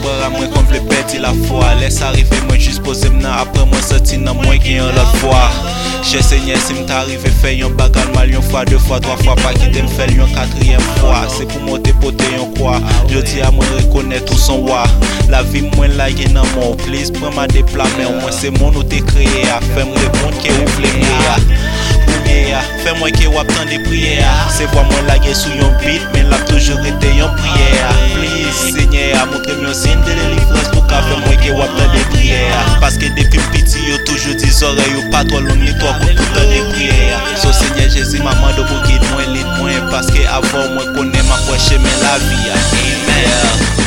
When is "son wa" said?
14.38-14.84